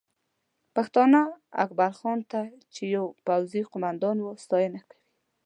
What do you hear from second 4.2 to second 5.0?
و، ستاینه کوي